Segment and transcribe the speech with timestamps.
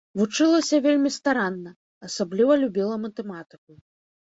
[0.19, 1.75] Вучылася вельмі старанна,
[2.09, 3.81] асабліва любіла матэматыку.